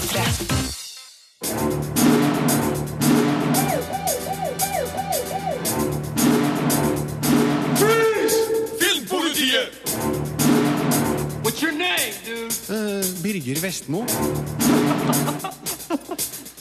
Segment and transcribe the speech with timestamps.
[0.00, 0.20] P3.
[8.78, 9.72] Filmpolitiet!
[11.42, 11.60] What's
[12.24, 13.22] dude?
[13.22, 14.04] Birger Vestmo.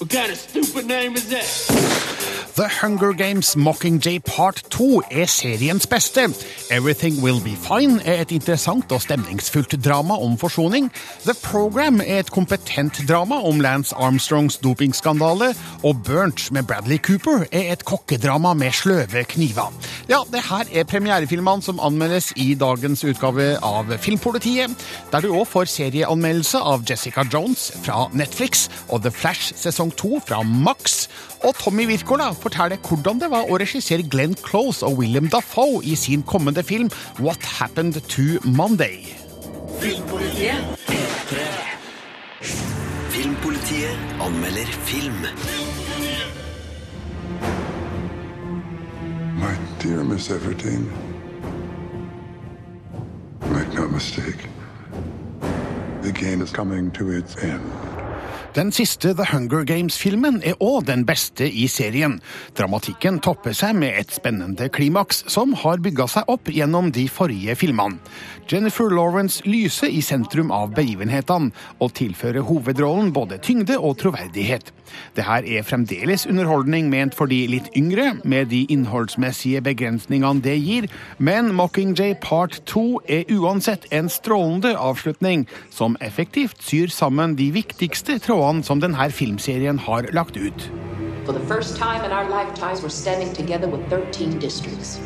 [0.09, 2.09] Kind of stupid name is that?
[2.55, 6.25] The Hunger Games Mockingjay Part 2 er seriens beste.
[6.69, 10.89] Everything Will Be Fine er et interessant og stemningsfullt drama om forsoning.
[11.23, 15.53] The Program er et kompetent drama om Lance Armstrongs dopingskandale.
[15.83, 19.71] Og Burnt med Bradley Cooper er et kokkedrama med sløve kniver.
[20.09, 24.75] Ja, det her er premierefilmene som anmeldes i dagens utgave av Filmpolitiet,
[25.13, 30.21] der du òg får serieanmeldelse av Jessica Jones fra Netflix og The Flash sesong 2
[30.27, 31.07] fra Max.
[31.43, 35.95] Og Tommy Wirkola forteller hvordan det var å regissere Glenn Close og William Dafoe i
[35.99, 36.89] sin kommende film
[37.19, 39.15] What Happened to Monday.
[43.09, 45.25] Filmpolitiet anmelder film.
[49.39, 50.91] My dear Miss Everdeen,
[53.53, 54.49] make no mistake.
[56.01, 57.88] The game is coming to its end.
[58.59, 62.17] Den siste The Hunger Games-filmen er òg den beste i serien.
[62.59, 67.55] Dramatikken topper seg med et spennende klimaks som har bygga seg opp gjennom de forrige
[67.55, 68.03] filmene.
[68.49, 74.73] Jennifer Lawrence lyser i sentrum av begivenhetene og tilfører hovedrollen både tyngde og troverdighet.
[75.15, 80.57] Det her er fremdeles underholdning ment for de litt yngre, med de innholdsmessige begrensningene det
[80.57, 80.89] gir,
[81.21, 88.17] men Mockingjay Part 2 er uansett en strålende avslutning som effektivt syr sammen de viktigste
[88.25, 90.69] trådene som denne filmserien har lagt ut.
[91.25, 94.99] For the first time in our lifetimes, we're standing together with 13 districts.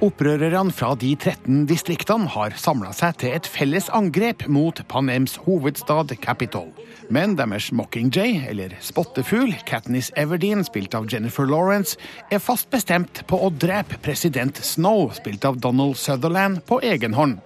[0.00, 6.14] Opprørerne fra de 13 distriktene har samla seg til et felles angrep mot Panems hovedstad
[6.24, 6.70] Capitol.
[7.12, 12.00] Men deres Mockingjay, eller spottefugl, Katniss Everdeen, spilt av Jennifer Lawrence,
[12.32, 17.40] er fast bestemt på å drepe president Snow, spilt av Donald Sutherland, på egen hånd.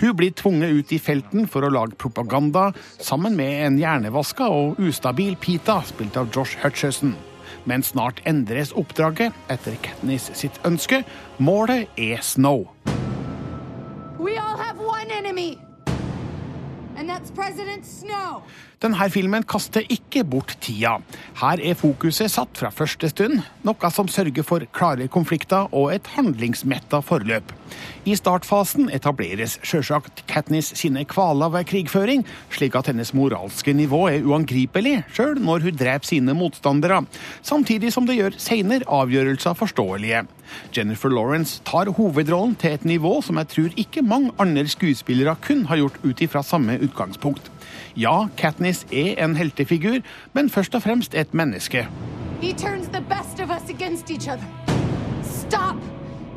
[0.00, 4.80] Hun blir tvunget ut i felten for å lage propaganda sammen med en hjernevaska og
[4.82, 7.14] ustabil Pita, spilt av Josh Hutcherson.
[7.64, 11.02] Men snart endres oppdraget etter Katniss sitt ønske.
[11.38, 12.68] Målet er Snow.
[14.18, 15.58] We all have one enemy,
[16.96, 18.42] and that's President Snow.
[18.84, 20.98] Denne filmen kaster ikke bort tida.
[21.40, 26.10] Her er fokuset satt fra første stund, noe som sørger for klare konflikter og et
[26.12, 27.54] handlingsmetta forløp.
[28.04, 34.28] I startfasen etableres sjølsagt Katniss sine kvaler ved krigføring, slik at hennes moralske nivå er
[34.28, 37.06] uangripelig, sjøl når hun dreper sine motstandere,
[37.40, 40.26] samtidig som det gjør seinere avgjørelser forståelige.
[40.76, 45.64] Jennifer Lawrence tar hovedrollen til et nivå som jeg tror ikke mange andre skuespillere kun
[45.72, 47.48] har gjort ut ifra samme utgangspunkt.
[47.96, 50.00] Ja, Katniss er en heltefigur,
[50.32, 51.86] men først og fremst et menneske.
[52.40, 54.38] The.
[55.22, 55.76] Stop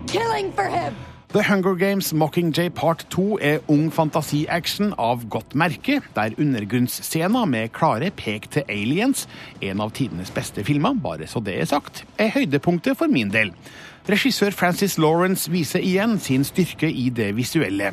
[0.08, 0.94] killing for him.
[1.34, 8.09] Hunger Games Mockingjay Part 2 er ung fantasi-action av godt merke, der undergrunnsscener med klare
[8.16, 9.28] pek til aliens,
[9.62, 13.52] en av tidenes beste filmer, bare så det er sagt, er høydepunktet for min del.
[14.08, 17.92] Regissør Francis Lawrence viser igjen sin styrke i det visuelle.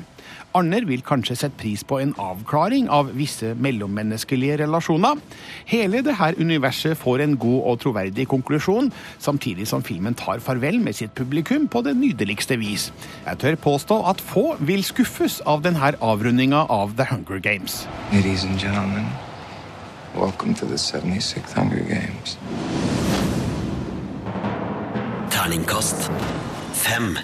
[0.54, 5.18] Andre vil kanskje sette pris på en avklaring av visse mellommenneskelige relasjoner.
[5.66, 10.94] Hele dette universet får en god og troverdig konklusjon, samtidig som filmen tar farvel med
[10.94, 12.92] sitt publikum på det nydeligste vis.
[13.26, 17.88] Jeg tør påstå at få vil skuffes av denne avrundinga av The Hunger Games.
[18.12, 19.10] Ladies and gentlemen,
[20.14, 22.38] welcome to the 76th Hunger Games.
[25.34, 26.10] Terningkast
[26.72, 27.18] fem.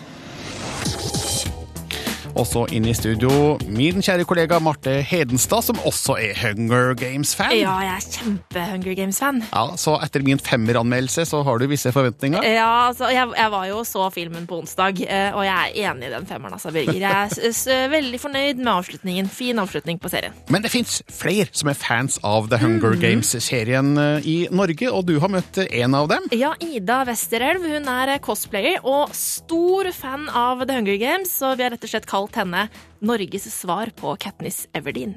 [2.38, 3.30] Også inn i studio
[3.66, 7.54] min kjære kollega Marte Hedenstad, som også er Hunger Games-fan.
[7.58, 9.41] Ja, jeg er kjempe-Hunger Games-fan.
[9.50, 12.44] Ja, Så etter min femmeranmeldelse så har du visse forventninger?
[12.46, 16.10] Ja, altså, jeg, jeg var jo så filmen på onsdag, eh, og jeg er enig
[16.10, 17.00] i den femmeren, altså, Birger.
[17.00, 19.30] Jeg er veldig fornøyd med avslutningen.
[19.30, 20.36] Fin avslutning på serien.
[20.50, 23.03] Men det fins flere som er fans av The Hunger mm.
[23.03, 26.30] Games-serien eh, i Norge, og du har møtt en av dem.
[26.36, 31.66] Ja, Ida Westerelv hun er cosplayer og stor fan av The Hunger Games, så vi
[31.66, 32.68] har rett og slett kalt henne
[33.00, 35.14] Norges svar på Katniss Everdeen.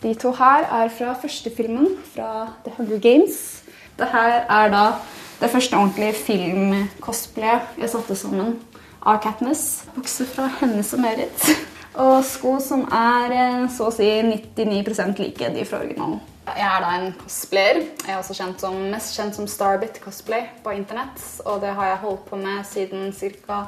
[0.00, 3.62] De to her er fra første filmen, fra The Hunger Games.
[3.98, 4.84] Det her er da
[5.40, 8.56] det første ordentlige film-cosplayet jeg satte sammen
[9.04, 9.84] av Katniss.
[9.92, 11.50] Bukse fra Hennes og Merit.
[12.00, 16.20] Og sko som er eh, så å si 99% like de fra originalen.
[16.50, 17.80] Jeg er da en cosplayer.
[18.06, 21.20] Jeg er også kjent som, mest kjent som Starbit Cosplay på internett.
[21.44, 23.66] Og det har jeg holdt på med siden ca.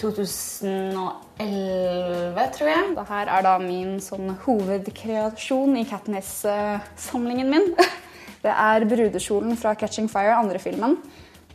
[0.00, 1.04] 2011,
[2.56, 2.94] tror jeg.
[2.96, 7.70] Dette er da min sånn hovedkreasjon i Katniss-samlingen min.
[8.44, 10.98] Det er brudekjolen fra Catching Fire, andre filmen.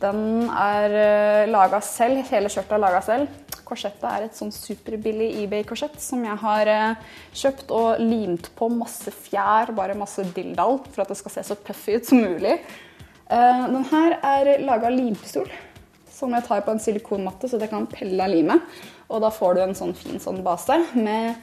[0.00, 3.28] Den er laga selv, hele skjørtet er laga selv.
[3.70, 6.94] Korsettet er et sånn superbillig eBay-korsett som jeg har eh,
[7.38, 11.56] kjøpt og limt på masse fjær, bare masse dilldall, for at det skal se så
[11.58, 12.56] puffy ut som mulig.
[13.30, 15.46] Eh, Den her er laga limpistol,
[16.20, 18.68] som jeg tar på en silikonmatte så det kan pelle av limet.
[19.10, 21.40] Og da får du en sånn fin sånn base med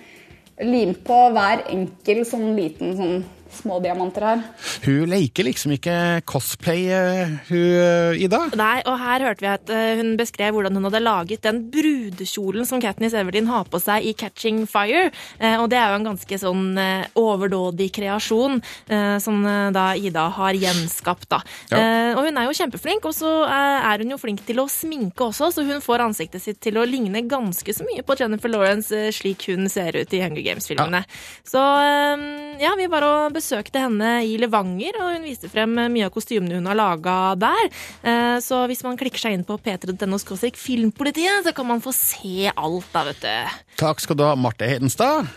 [0.64, 4.44] lim på hver enkel sånn liten sånn smådiamanter her.
[4.86, 5.96] Hun leker liksom ikke
[6.28, 8.40] cosplay, eh, hun Ida.
[8.58, 12.68] Nei, og her hørte vi at eh, hun beskrev hvordan hun hadde laget den brudekjolen
[12.68, 15.10] som Katniss Everdeen har på seg i Catching Fire.
[15.40, 19.90] Eh, og det er jo en ganske sånn eh, overdådig kreasjon eh, som eh, da
[19.98, 21.42] Ida har gjenskapt, da.
[21.72, 21.80] Ja.
[21.82, 24.68] Eh, og hun er jo kjempeflink, og så eh, er hun jo flink til å
[24.72, 28.52] sminke også, så hun får ansiktet sitt til å ligne ganske så mye på Jennifer
[28.52, 31.04] Lawrence eh, slik hun ser ut i Hunger Games-filmene.
[31.48, 32.28] Så eh,
[32.64, 36.58] ja, vi bare og besøkte henne i Levanger, og hun viste frem mye av kostymene
[36.60, 37.70] hun har laga der.
[38.04, 40.18] Eh, Så hvis man klikker seg inn på p3.no
[40.58, 43.60] filmpolitiet, så kan man få se alt, da, vet du.
[43.80, 45.28] Takk skal du ha, Marte Hedenstad.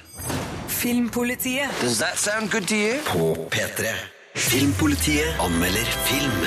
[0.69, 1.69] Filmpolitiet.
[1.81, 2.99] Does that sound good to you?
[3.06, 3.93] På P3.
[4.35, 6.41] Filmpolitiet anmelder film.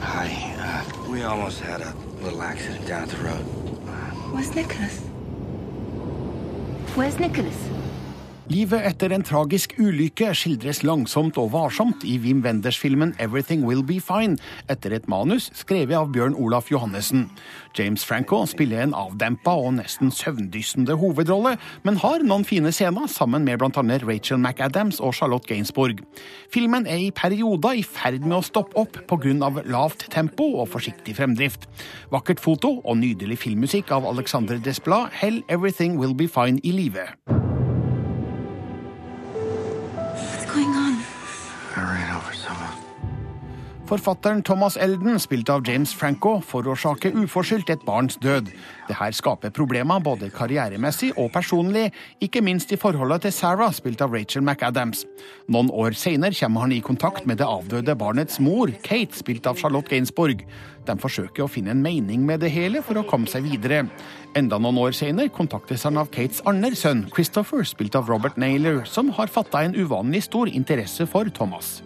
[0.00, 0.28] Hi.
[0.58, 1.92] Uh, we almost had a
[2.22, 3.44] little accident down at the road.
[4.32, 5.00] Where's Nicholas?
[6.96, 7.56] Where's Nicholas?
[8.50, 14.00] Livet etter en tragisk ulykke skildres langsomt og varsomt i Wim Wenders-filmen Everything Will Be
[14.02, 14.34] Fine,
[14.72, 17.28] etter et manus skrevet av Bjørn Olaf Johannessen.
[17.78, 21.54] James Franco spiller en avdempa og nesten søvndyssende hovedrolle,
[21.86, 23.84] men har noen fine scener sammen med bl.a.
[24.02, 26.02] Rachel McAdams og Charlotte Gainsbourg.
[26.50, 29.62] Filmen er i perioder i ferd med å stoppe opp pga.
[29.70, 31.70] lavt tempo og forsiktig fremdrift.
[32.10, 37.06] Vakkert foto og nydelig filmmusikk av Alexander Desplat holder Everything Will Be Fine i live.
[43.92, 48.46] Forfatteren Thomas Elden, spilt av James Franco, forårsaker uforskyldt et barns død.
[48.88, 51.90] Det her skaper problemer både karrieremessig og personlig,
[52.24, 55.04] ikke minst i forholdet til Sarah, spilt av Rachel McAdams.
[55.52, 59.60] Noen år senere kommer han i kontakt med det avdøde barnets mor, Kate, spilt av
[59.60, 60.40] Charlotte Gainsborg.
[60.88, 63.84] De forsøker å finne en mening med det hele for å komme seg videre.
[64.32, 68.86] Enda noen år senere kontaktes han av Kates andre sønn, Christopher, spilt av Robert Naylor,
[68.88, 71.82] som har fatta en uvanlig stor interesse for Thomas.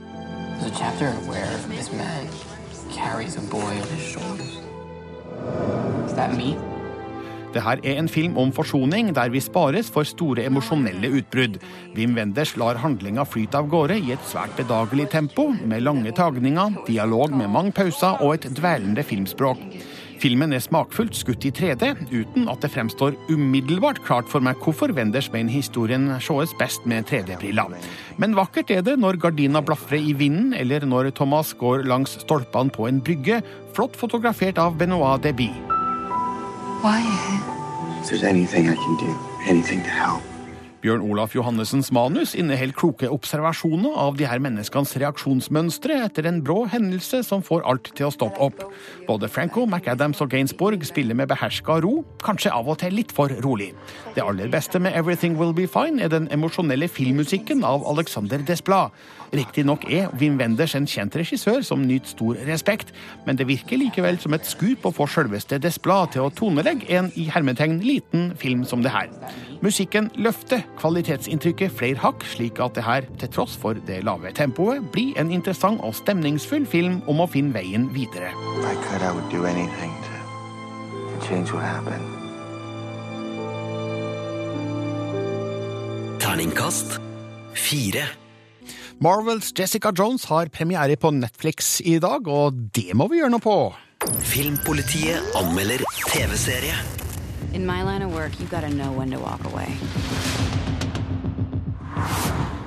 [0.59, 2.29] There's a chapter where this man
[2.91, 4.53] carries a boy on his shoulders.
[6.07, 6.57] Is that me?
[7.53, 11.59] Det her er en film om forsoning, der vi spares for store emosjonelle utbrudd.
[11.97, 16.81] Wim Wenders lar handlinga flyte av gårde i et svært bedagelig tempo, med lange tagninger,
[16.89, 19.61] dialog med mange pauser og et dvelende filmspråk.
[20.17, 24.95] Filmen er smakfullt skutt i 3D, uten at det fremstår umiddelbart klart for meg hvorfor
[24.97, 27.75] Wenders mener historien sees best med 3D-briller.
[28.21, 32.73] Men vakkert er det når gardina blafrer i vinden, eller når Thomas går langs stolpene
[32.73, 33.43] på en brygge,
[33.77, 35.51] flott fotografert av Benoit Deby.
[36.85, 37.03] Why?
[38.01, 39.13] If there's anything I can do,
[39.49, 40.36] anything to help.
[40.87, 46.61] Bjørn Olaf Johannessens manus inneholder kloke observasjoner av de her menneskenes reaksjonsmønstre etter en brå
[46.71, 48.63] hendelse som får alt til å stoppe opp.
[49.09, 53.35] Både Franco, McAdams og Gainsbourg spiller med beherska ro, kanskje av og til litt for
[53.43, 53.73] rolig.
[54.15, 58.95] Det aller beste med Everything Will Be Fine er den emosjonelle filmmusikken av Alexander Desplat.
[59.35, 62.95] Riktignok er Wim Wenders en kjent regissør som nyter stor respekt,
[63.27, 67.11] men det virker likevel som et skup å få selveste Desplat til å tonelegge en
[67.19, 69.11] i hermetegn liten film som det her.
[69.67, 74.85] Musikken løfter kvalitetsinntrykket flere hakk, slik at det her, til tross for det lave tempoet,
[74.93, 78.31] blir en interessant og stemningsfull film om å finne veien videre.
[78.33, 80.15] I could, I would do anything to,
[81.11, 82.07] to change what happened.
[86.21, 87.01] Terningkast
[87.57, 88.07] fire.
[88.99, 93.45] Marvels Jessica Jones har premiere på Netflix i dag, og det må vi gjøre noe
[93.45, 93.57] på.
[94.25, 96.77] Filmpolitiet anmelder TV-serie.
[97.53, 99.73] In my line of work, you gotta know when to walk away.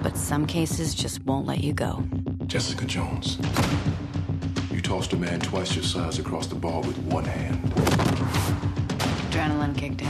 [0.02, 2.04] But some cases just won't let you go.
[2.48, 3.38] Jessica Jones.
[4.72, 7.64] You tossed a man twice your size across the bar with one hand.
[9.30, 10.08] Adrenaline kicked in.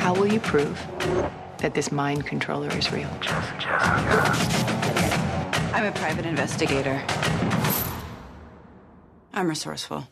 [0.00, 0.80] How will you prove
[1.58, 3.08] that this mind controller is real?
[5.74, 7.02] I'm a private investigator.
[9.32, 10.08] I'm resourceful.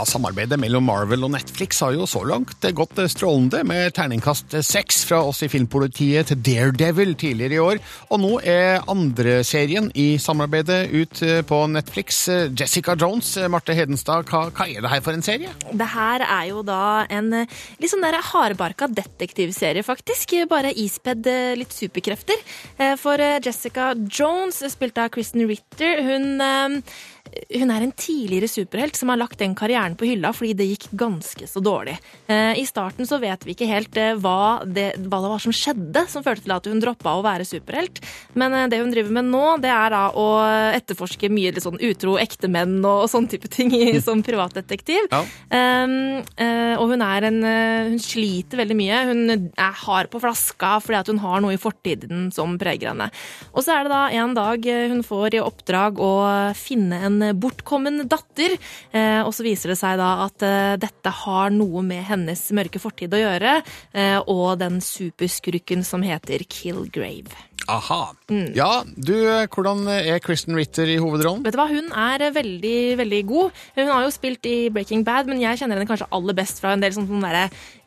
[0.00, 5.02] Ja, Samarbeidet mellom Marvel og Netflix har jo så langt gått strålende, med terningkast seks
[5.04, 7.80] fra oss i Filmpolitiet til Daredevil tidligere i år.
[8.08, 12.22] Og nå er andre serien i samarbeidet ut på Netflix.
[12.56, 15.52] Jessica Jones, Marte Hedenstad, hva, hva er det her for en serie?
[15.68, 16.80] Det her er jo da
[17.12, 20.32] en litt sånn der hardbarka detektivserie, faktisk.
[20.48, 22.40] Bare ispedd eh, litt superkrefter.
[22.78, 26.80] Eh, For eh, Jessica Jones, spilt av Kristen Ritter, hun eh,
[27.30, 30.86] hun er en tidligere superhelt som har lagt den karrieren på hylla fordi det gikk
[30.98, 31.96] ganske så dårlig.
[32.30, 35.54] Eh, I starten så vet vi ikke helt eh, hva det, hva det var som
[35.54, 38.00] skjedde som førte til at hun droppa å være superhelt.
[38.38, 40.26] Men eh, det hun driver med nå, det er da å
[40.76, 43.74] etterforske mye litt sånn utro ektemenn og, og sånne type ting
[44.06, 45.10] som privatdetektiv.
[45.10, 45.22] Ja.
[45.50, 46.22] Um,
[46.80, 48.98] og hun er en Hun sliter veldig mye.
[49.08, 53.08] Hun er hard på flaska fordi at hun har noe i fortiden som preger henne.
[53.54, 56.12] Og så er det da en dag hun får i oppdrag å
[56.56, 58.56] finne en bortkommen datter.
[58.92, 62.82] Eh, og så viser det seg da at eh, dette har noe med hennes mørke
[62.82, 63.60] fortid å gjøre,
[63.92, 67.50] eh, og den superskurken som heter Killgrave.
[67.70, 68.14] Aha.
[68.56, 69.14] Ja, du,
[69.52, 71.44] hvordan er Kristen Ritter i hovedrollen?
[71.44, 73.60] Vet du hva, Hun er eh, veldig veldig god.
[73.76, 76.74] Hun har jo spilt i Breaking Bad, men jeg kjenner henne kanskje aller best fra
[76.74, 77.26] en del sånn, sånn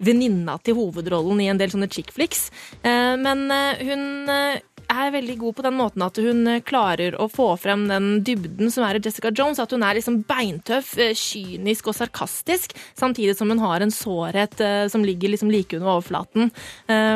[0.04, 2.50] venninna til hovedrollen i en del sånne chick flicks.
[2.84, 4.62] Eh, Men eh, hun eh,
[4.94, 8.72] er veldig god på den måten at hun eh, klarer å få frem den dybden
[8.74, 9.60] som er i Jessica Jones.
[9.62, 14.62] At hun er liksom beintøff, eh, kynisk og sarkastisk, samtidig som hun har en sårhet
[14.64, 16.52] eh, som ligger liksom like under overflaten.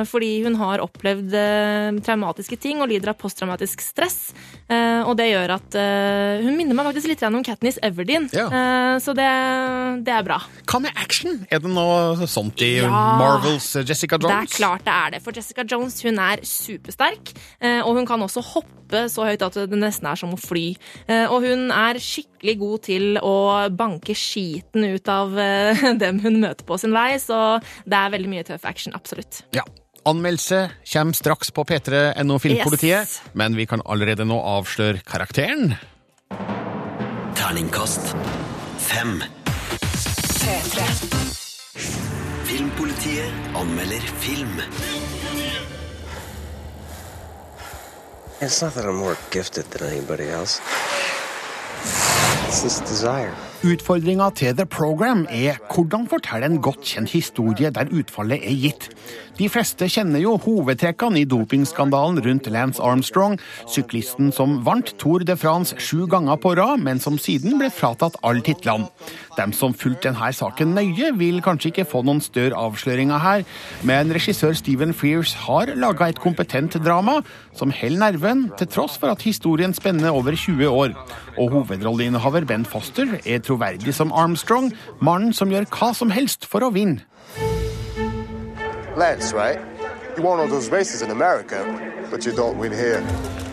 [0.08, 1.34] Fordi hun har opplevd
[2.06, 4.32] traumatiske ting og lider av posttraumatisk stress.
[4.70, 5.76] Og det gjør at
[6.44, 8.28] Hun minner meg faktisk litt om Katniss Everdeen.
[8.36, 8.48] Ja.
[9.04, 9.28] Så det,
[10.08, 10.40] det er bra.
[10.68, 11.42] Hva med action?
[11.52, 12.90] Er det noe sånt i Ja.
[13.20, 14.32] Marvels Jessica Jones?
[14.32, 15.22] Det er klart det er det.
[15.26, 17.34] For Jessica Jones hun er supersterk.
[17.68, 20.70] Eh, Og hun kan også hoppe så høyt at det nesten er som å fly.
[21.08, 23.34] Eh, Og hun er skikkelig god til å
[23.76, 27.18] banke skiten ut av eh, dem hun møter på sin vei.
[27.20, 27.42] Så
[27.86, 28.96] det er veldig mye tøff action.
[28.96, 29.44] Absolutt.
[29.58, 29.66] Ja.
[30.08, 33.18] Anmeldelse kommer straks på p3.no Filmpolitiet, Yes.
[33.36, 35.74] men vi kan allerede nå avsløre karakteren.
[37.36, 38.14] Terningkast
[38.80, 39.18] fem.
[42.48, 44.56] Filmpolitiet anmelder film.
[53.66, 58.86] Utfordringa til The Program er hvordan fortelle en godt kjent historie der utfallet er gitt.
[59.38, 63.36] De fleste kjenner jo hovedtrekkene i dopingskandalen rundt Lance Armstrong,
[63.70, 68.18] syklisten som vant Tour de France sju ganger på rad, men som siden ble fratatt
[68.26, 68.90] alle titlene.
[69.38, 73.44] Dem som fulgte denne saken nøye, vil kanskje ikke få noen større avsløringer her,
[73.86, 77.20] men regissør Stephen Frears har laga et kompetent drama
[77.54, 80.98] som holder nerven, til tross for at historien spenner over 20 år.
[81.38, 86.66] Og hovedrolleinnehaver Ben Foster er troverdig som Armstrong, mannen som gjør hva som helst for
[86.66, 87.06] å vinne.
[88.98, 89.60] Lance, right?
[90.18, 91.58] You won all those races in America,
[92.10, 93.04] but you don't win here.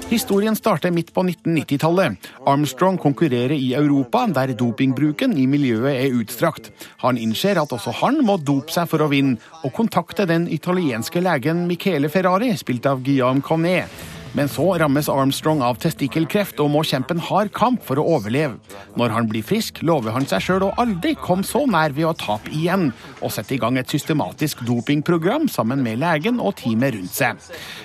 [0.08, 2.16] Historien starter midt på 1990-tallet.
[2.46, 6.70] Armstrong konkurrerer i Europa, der dopingbruken i miljøet er utstrakt.
[7.04, 11.20] Han innser at også han må dope seg for å vinne, og kontakter den italienske
[11.20, 14.13] legen Michele Ferrari, spilt av Guillaume Connet.
[14.34, 18.58] Men så rammes Armstrong av testikkelkreft og må kjempe en hard kamp for å overleve.
[18.98, 22.14] Når han blir frisk, lover han seg sjøl å aldri komme så nær ved å
[22.18, 22.88] tape igjen,
[23.20, 27.38] og sette i gang et systematisk dopingprogram sammen med legen og teamet rundt seg.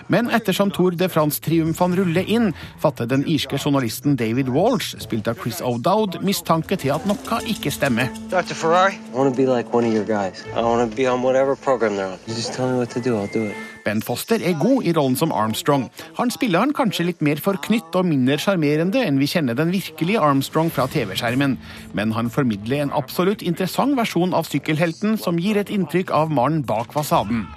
[0.09, 2.51] Men ettersom Tour de France-triumfene ruller inn,
[2.81, 7.73] fatter den irske journalisten David Walsh, spilt av Chris O'Dowd, mistanke til at noe ikke
[7.73, 8.09] stemmer.
[8.33, 8.57] Dr.
[8.57, 8.97] Ferrari?
[9.13, 10.41] I want to be like one of your guys.
[10.55, 12.17] I want to be on whatever program they're on.
[12.25, 13.78] You just tell me what to do, I'll do it.
[13.85, 15.87] Ben Foster er god i rollen som Armstrong.
[16.19, 20.21] Han spiller han kanskje litt mer forknytt og mindre sjarmerende enn vi kjenner den virkelige
[20.23, 21.57] Armstrong fra TV-skjermen,
[21.97, 26.63] men han formidler en absolutt interessant versjon av sykkelhelten som gir et inntrykk av mannen
[26.67, 27.47] bak fasaden.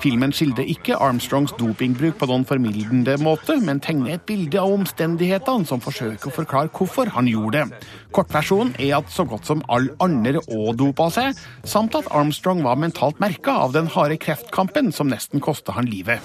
[0.00, 5.68] Filmen skildrer ikke Armstrongs dopingbruk på noen formildende måte, men tegner et bilde av omstendighetene
[5.68, 7.80] som forsøker å forklare hvorfor han gjorde det.
[8.16, 11.36] Kortversjonen er at så godt som alle andre òg dopa seg,
[11.68, 16.24] samt at Armstrong var mentalt merka av den harde kreftkampen som nesten kosta han livet.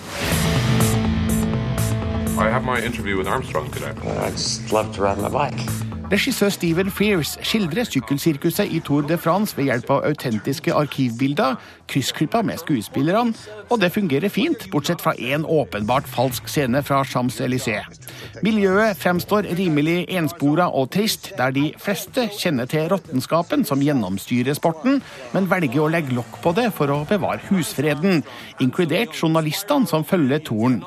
[2.35, 3.91] I have my interview with Armstrong today.
[4.23, 5.84] I just love to ride my bike.
[6.15, 11.57] Regissør Steven Fears skildrer sykkelsirkuset i Tour de France ved hjelp av autentiske arkivbilder,
[11.91, 13.33] kryssklippa med skuespillerne,
[13.67, 17.99] og det fungerer fint, bortsett fra én åpenbart falsk scene fra Champs-Élysées.
[18.47, 25.01] Miljøet fremstår rimelig enspora og trist, der de fleste kjenner til råttenskapen som gjennomstyrer sporten,
[25.35, 28.23] men velger å legge lokk på det for å bevare husfreden,
[28.63, 30.79] inkludert journalistene som følger toren.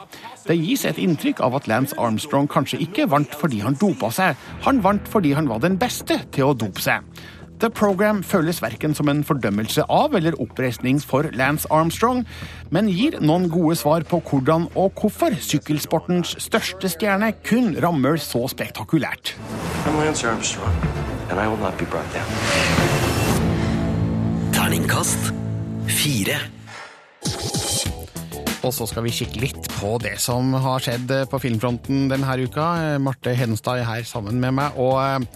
[0.49, 4.38] Det gis et inntrykk av at Lance Armstrong kanskje ikke vant fordi han dopa seg,
[4.64, 7.05] han vant fordi han var den beste til å dope seg.
[7.61, 12.23] The Program føles verken som en fordømmelse av eller oppreisning for Lance Armstrong,
[12.71, 18.47] men gir noen gode svar på hvordan og hvorfor sykkelsportens største stjerne kun rammer så
[18.49, 19.35] spektakulært.
[19.85, 20.73] I'm Lance Armstrong,
[21.28, 22.31] and I will not be brought down.
[24.55, 25.33] Terningkast
[25.88, 26.38] fire.
[28.67, 32.99] Og så skal vi kikke litt på det som har skjedd på filmfronten denne uka.
[33.03, 34.77] Marte Hedenstad er her sammen med meg.
[34.77, 35.27] og...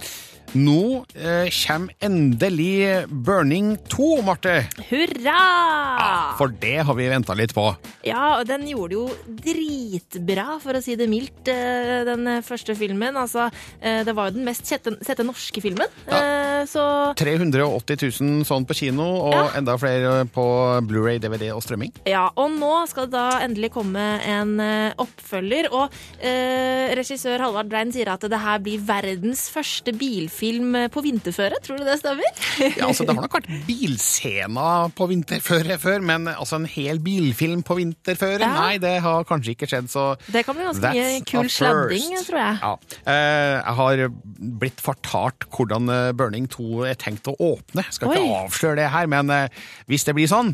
[0.53, 4.53] eh, Nå eh, kommer endelig Burning 2, Marte.
[4.89, 5.39] Hurra!
[6.37, 7.65] For det har vi venta litt på.
[8.05, 13.17] Ja, og den gjorde jo dritbra, for å si det mildt, eh, den første filmen.
[13.17, 13.47] Altså,
[13.81, 15.87] eh, det var jo den mest sette, sette norske filmen.
[16.07, 16.21] Ja.
[16.69, 16.83] Så
[17.19, 19.47] 380 000 sånn på kino, og Ja.
[19.57, 20.45] enda flere på
[20.87, 21.91] Blu-ray, DVD og strømming.
[22.05, 25.71] Ja, og nå skal det da endelig komme en eh, oppfølger.
[25.73, 25.89] Og
[26.21, 30.42] eh, regissør Halvard Brein sier at det her blir verdens første bilfilm
[30.93, 31.59] på vinterføre.
[31.63, 32.29] Tror du det stemmer?
[32.77, 37.63] Ja, altså Det har nok vært bilscena på vinterføre før, men altså en hel bilfilm
[37.65, 38.41] på vinterføre?
[38.43, 38.51] Ja.
[38.57, 42.41] Nei, det har kanskje ikke skjedd, så Det kan bli ganske mye kul sladding, tror
[42.41, 42.59] jeg.
[42.63, 42.73] Ja.
[43.03, 44.03] Eh, jeg har
[44.63, 47.85] blitt fortalt hvordan eh, Burning 2 er tenkt å åpne.
[47.93, 48.37] Skal ikke Oi.
[48.43, 50.53] avsløre det her, men eh, hvis det blir sånn,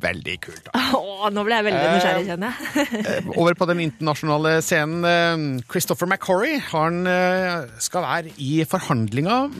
[0.00, 0.64] veldig kult.
[0.66, 0.80] da.
[0.98, 2.98] Å, nå ble jeg veldig Eh, nysgjerrig, kjenner jeg.
[3.04, 5.04] Eh, Over på den internasjonale scenen.
[5.06, 9.52] eh, Christopher McCorry han eh, skal være i forhandlinger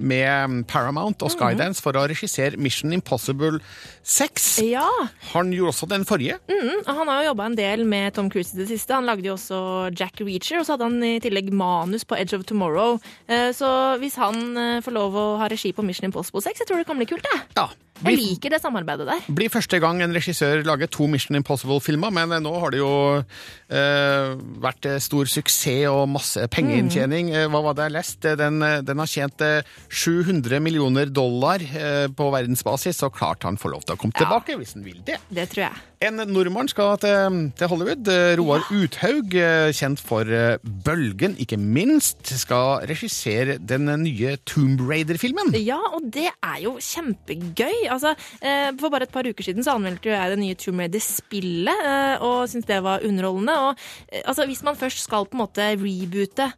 [0.00, 3.60] med, Paramount og Skydance for å regissere Mission Impossible
[4.04, 4.48] 6.
[4.68, 4.86] Ja.
[5.32, 6.38] Han gjorde også den forrige.
[6.50, 8.94] Mm, han har jo jobba en del med Tom Cruise i det siste.
[8.98, 9.60] Han lagde jo også
[9.96, 12.98] Jack Reacher, og så hadde han i tillegg manus på Edge of Tomorrow.
[13.28, 13.68] Eh, Så
[14.02, 16.88] hvis han eh, får lov å ha regi på Mission Impossible 6, jeg tror det
[16.90, 17.40] kan bli kult, det.
[17.56, 17.68] Ja,
[18.02, 19.26] Jeg liker det samarbeidet der.
[19.28, 22.92] blir første gang en regissør lager to Mission Impossible-filmer, men eh, nå har det jo
[23.20, 24.32] eh,
[24.64, 27.30] vært eh, stor suksess og masse pengeinntjening.
[27.34, 27.52] Mm.
[27.52, 28.34] Hva var det jeg leste?
[28.40, 33.60] Den, eh, den har tjent eh, 700 millioner dollar eh, på verdensbasis, så klart han
[33.60, 35.20] får lov til å komme tilbake hvis han vil det.
[35.28, 35.84] Det tror jeg.
[36.04, 38.10] En nordmann skal til, til Hollywood.
[38.40, 44.82] Roar Roar Uthaug, eh, kjent for eh, Bølgen, ikke minst, skal regissere den nye Tomb
[44.86, 45.50] Raider-filmen.
[45.58, 47.83] Ja, og det er jo kjempegøy.
[47.92, 50.82] Altså, eh, for bare et par uker siden så anmeldte jo jeg det nye Tomb
[50.84, 53.56] Raider-spillet, eh, og syntes det var underholdende.
[53.68, 56.50] Og eh, altså, hvis man først skal på en måte reboote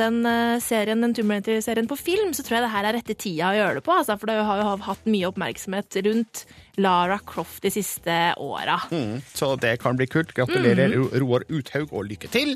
[0.00, 0.22] den
[0.62, 3.56] serien, den Tomb Raider-serien på film, så tror jeg det her er rette tida å
[3.58, 3.94] gjøre det på.
[3.96, 6.44] Altså, for det har jo hatt mye oppmerksomhet rundt
[6.80, 8.78] Lara Croft de siste åra.
[8.94, 10.30] Mm, så det kan bli kult.
[10.36, 12.54] Gratulerer, mm Ro- Roar Uthaug, og lykke til.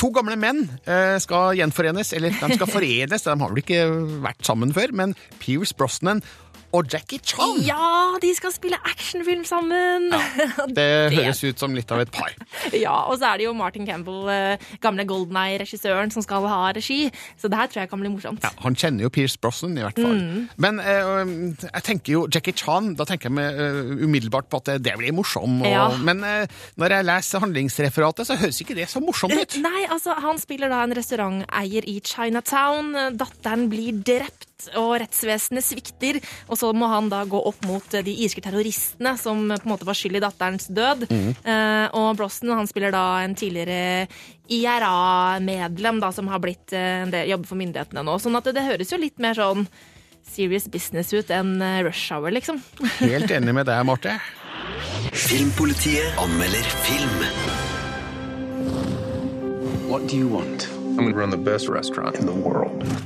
[0.00, 3.80] To gamle menn eh, skal gjenforenes, eller de skal forenes, de har vel ikke
[4.26, 6.20] vært sammen før, men Pierce Brosnan
[6.72, 7.60] og Jackie Chan.
[7.66, 10.08] Ja, de skal spille actionfilm sammen!
[10.76, 12.32] Det høres ut som litt av et par.
[12.72, 16.70] Ja, og så er det jo Martin Campbell, eh, gamle Golden Eye-regissøren, som skal ha
[16.74, 17.10] regi.
[17.40, 18.44] Så det her tror jeg kan bli morsomt.
[18.44, 20.16] Ja, han kjenner jo Pierce Brosnan, i hvert fall.
[20.16, 20.46] Mm.
[20.64, 21.32] Men eh,
[21.66, 25.14] jeg tenker jo Jackie Chan, da tenker jeg med, uh, umiddelbart på at det blir
[25.16, 25.60] morsom.
[25.62, 25.88] Og, Ja.
[26.02, 26.46] Men eh,
[26.80, 29.58] når jeg leser handlingsreferatet, så høres ikke det så morsomt ut.
[29.62, 32.92] Nei, altså, han spiller da en restauranteier i Chinatown.
[33.20, 34.48] Datteren blir drept,
[34.78, 36.18] og rettsvesenet svikter.
[36.48, 39.68] Og så må han da gå opp mot eh, de irske terroristene som eh, på
[39.68, 41.06] en måte var skyld i datterens død.
[41.10, 41.30] Mm.
[41.44, 44.06] Eh, og Brosnan han spiller da en tidligere
[44.52, 48.18] IRA-medlem da, som har blitt en del, jobber for myndighetene nå.
[48.20, 49.66] Sånn at det, det høres jo litt mer sånn
[50.28, 52.60] serious business ut enn Rush Hour, liksom.
[53.00, 54.18] Helt enig med deg, Marte.
[55.12, 57.26] Filmpolitiet anmelder film.
[59.88, 60.71] What do you want?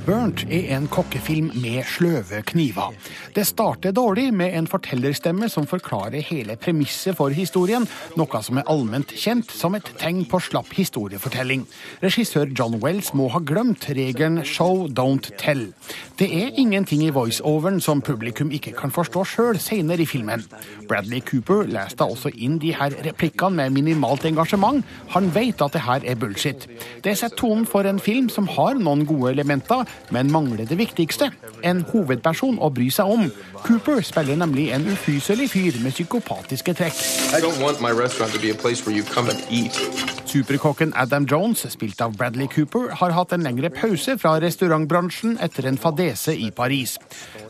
[0.07, 2.93] Burnt er en kokkefilm med sløve kniver.
[3.35, 7.87] Det starter dårlig med en fortellerstemme som forklarer hele premisset for historien,
[8.19, 11.65] noe som er allment kjent som et tegn på slapp historiefortelling.
[12.03, 15.73] Regissør John Wells må ha glemt regelen 'show, don't tell'.
[16.19, 20.43] Det er ingenting i voiceoveren som publikum ikke kan forstå sjøl senere i filmen.
[20.87, 24.83] Bradley Cooper leste også inn de her replikkene med minimalt engasjement.
[25.09, 26.67] Han vet at det her er bullshit.
[27.03, 31.29] Det setter tonen for en film som har noen gode elementer, men mangler det viktigste.
[31.61, 33.29] En hovedperson å bry seg om.
[33.65, 37.03] Cooper spiller nemlig en ufyselig fyr med psykopatiske trekk.
[37.37, 40.16] I don't want my restaurant to be a place where you come and eat.
[40.27, 45.69] Superkokken Adam Jones, spilt av Bradley Cooper, har hatt en lengre pause fra restaurantbransjen etter
[45.69, 46.97] en fadese i Paris.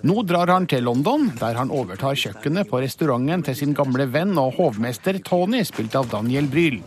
[0.06, 4.38] Nå drar han til London, der han overtar kjøkkenet på restauranten til sin gamle venn
[4.38, 6.78] og hovmester Tony, spilt av Daniel Bryl.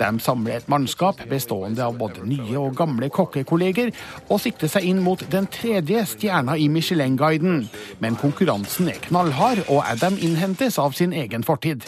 [0.00, 3.94] De samler et mannskap bestående av både nye og gamle kokkekolleger,
[4.26, 7.68] og sikter seg inn mot den tredje stjerna i Michelin-guiden.
[8.02, 11.86] Men konkurransen er knallhard, og Adam innhentes av sin egen fortid.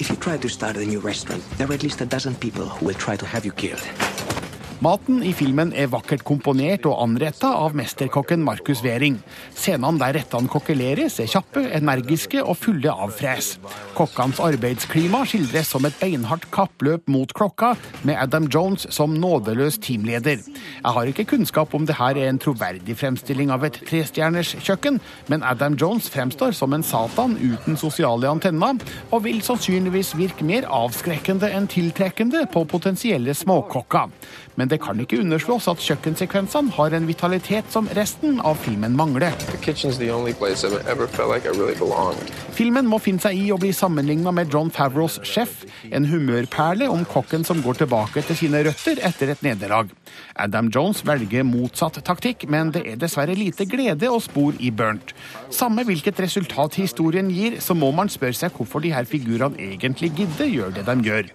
[0.00, 2.64] If you try to start a new restaurant, there are at least a dozen people
[2.64, 3.86] who will try to have you killed.
[4.80, 9.18] Maten i filmen er vakkert komponert og anretta av mesterkokken Markus Wering.
[9.52, 13.50] Scenene der rettene kokkeleres, er kjappe, energiske og fulle av fres.
[13.98, 17.74] Kokkenes arbeidsklima skildres som et beinhardt kappløp mot klokka,
[18.08, 20.40] med Adam Jones som nådeløs teamleder.
[20.48, 24.96] Jeg har ikke kunnskap om det her er en troverdig fremstilling av et trestjerners kjøkken,
[25.28, 28.80] men Adam Jones fremstår som en satan uten sosiale antenner,
[29.12, 34.08] og vil sannsynligvis virke mer avskrekkende enn tiltrekkende på potensielle småkokker.
[34.56, 39.34] Men det kan ikke underslås at kjøkkensekvensene har en vitalitet som resten av filmen mangler.
[39.50, 39.74] Like
[41.50, 42.26] really.
[42.56, 47.04] Filmen må finne seg i å bli sammenligna med John Favros Chef, en humørperle om
[47.08, 49.90] kokken som går tilbake til sine røtter etter et nederlag.
[50.40, 55.14] Adam Jones velger motsatt taktikk, men det er dessverre lite glede og spor i Burnt.
[55.54, 60.12] Samme hvilket resultat historien gir, så må man spørre seg hvorfor de her figurene egentlig
[60.18, 61.30] gidder gjøre det de gjør.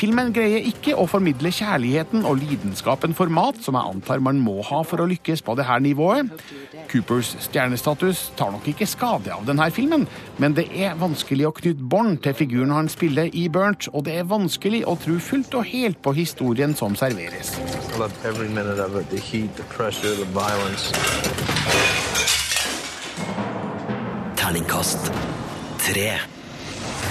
[0.00, 2.69] Filmen greier ikke å formidle kjærligheten og lidenskapen
[3.14, 6.30] for mat, som jeg antar man må ha for å lykkes på det her nivået.
[6.90, 10.06] Coopers stjernestatus tar nok ikke skade av denne filmen,
[10.38, 14.18] men det er vanskelig å knytte bånd til figuren han spiller i Burnt, og det
[14.20, 17.56] er vanskelig å tro fullt og helt på historien som serveres.
[19.10, 20.26] The heat, the pressure, the.
[24.36, 25.12] Terningkast
[25.78, 26.10] tre.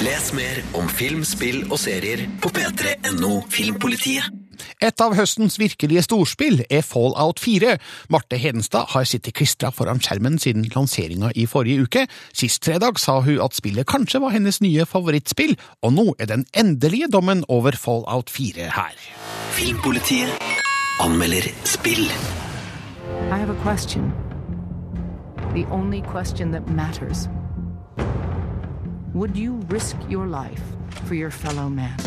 [0.01, 4.38] Les mer om film, spill og serier på p3.no Filmpolitiet.
[4.79, 7.73] Et av høstens virkelige storspill er Fallout 4.
[8.13, 12.05] Marte Hedenstad har sittet klistra foran skjermen siden lanseringa i forrige uke.
[12.31, 16.45] Sist fredag sa hun at spillet kanskje var hennes nye favorittspill, og nå er den
[16.55, 18.95] endelige dommen over Fallout 4 her.
[19.57, 20.31] Filmpolitiet
[21.03, 22.07] anmelder spill.
[23.27, 24.13] I have a question.
[25.51, 27.27] The only question that matters.
[29.13, 30.63] Would you risk your life
[31.03, 31.99] for your fellow man?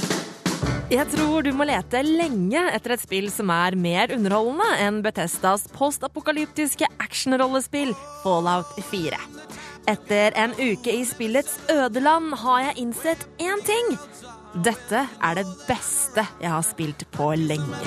[0.92, 5.64] Jeg tror du må lete lenge etter et spill som er mer underholdende enn Bethesdas
[5.72, 9.20] postapokalyptiske actionrollespill Fallout 4.
[9.88, 13.96] Etter en uke i spillets ødeland har jeg innsett én ting.
[14.52, 17.80] Dette er det beste jeg har spilt på lenge.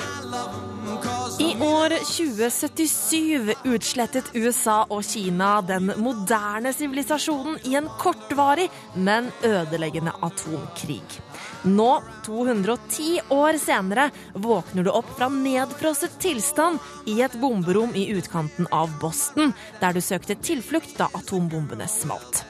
[1.40, 10.16] I år 2077 utslettet USA og Kina den moderne sivilisasjonen i en kortvarig, men ødeleggende
[10.26, 11.20] atomkrig.
[11.66, 16.78] Nå, 210 år senere, våkner du opp fra nedfrosset tilstand
[17.10, 19.50] i et bomberom i utkanten av Boston,
[19.80, 22.44] der du søkte tilflukt da atombombene smalt.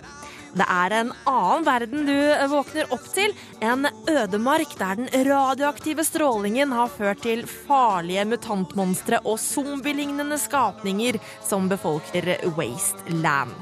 [0.57, 2.16] Det er en annen verden du
[2.52, 3.33] våkner opp til.
[3.61, 11.68] En ødemark der den radioaktive strålingen har ført til farlige mutantmonstre og zombielignende skapninger som
[11.72, 13.57] befolker Wasteland.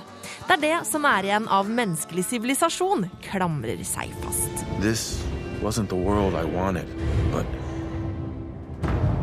[0.45, 4.67] Det er det som er igjen av menneskelig sivilisasjon, klamrer seg fast.
[4.83, 5.09] This
[5.65, 6.87] wasn't the world I wanted,
[7.33, 7.47] but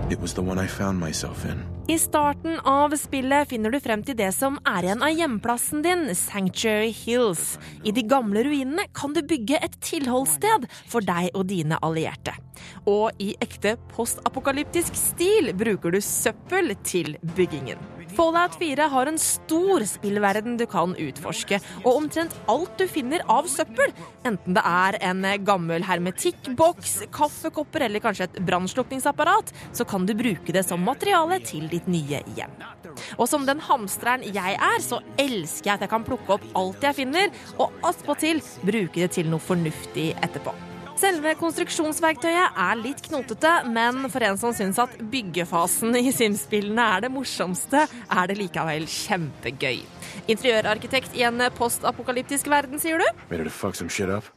[0.10, 1.64] it was the one I found myself in.
[1.88, 6.08] I starten av spillet finner du frem til det som er igjen av hjemplassen din,
[6.16, 7.60] Sanctuary Hills.
[7.86, 12.34] I de gamle ruinene kan du bygge et tilholdssted for deg og dine allierte.
[12.90, 17.78] Og i ekte postapokalyptisk stil bruker du søppel til byggingen.
[18.22, 23.50] Fallout 4 har en stor spillverden du kan utforske, og omtrent alt du finner av
[23.50, 23.90] søppel,
[24.30, 30.54] enten det er en gammel hermetikkboks, kaffekopper eller kanskje et brannslukningsapparat, så kan du bruke
[30.54, 32.54] det som materiale til ditt nye hjem.
[33.18, 36.92] Og som den hamstreren jeg er, så elsker jeg at jeg kan plukke opp alt
[36.92, 40.54] jeg finner, og attpåtil bruke det til noe fornuftig etterpå.
[41.02, 47.06] Selve konstruksjonsverktøyet er litt knotete, men for en som syns at byggefasen i Sims-spillene er
[47.08, 49.82] det morsomste, er det likevel kjempegøy.
[50.30, 53.08] Interiørarkitekt i en postapokalyptisk verden, sier du?
[53.32, 54.30] Ready to fuck some shit up?